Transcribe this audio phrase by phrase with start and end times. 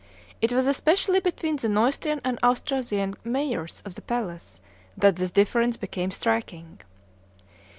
[0.41, 4.59] It was especially between the Neustrian and Austrasian mayors of the palace
[4.97, 6.81] that this difference became striking.